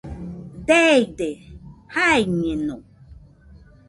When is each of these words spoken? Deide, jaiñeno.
Deide, 0.67 1.29
jaiñeno. 1.95 2.75